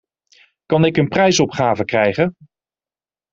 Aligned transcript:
Kan 0.65 0.83
ik 0.85 0.97
een 0.97 1.07
prijsopgave 1.07 1.85
krijgen? 1.85 2.35